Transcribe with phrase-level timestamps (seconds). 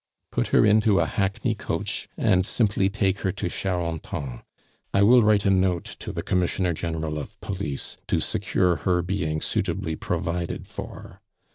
[0.31, 4.41] "Put her into a hackney coach, and simply take her to Charenton;
[4.95, 9.41] I will write a note to the Commissioner General of Police to secure her being
[9.41, 11.21] suitably provided for.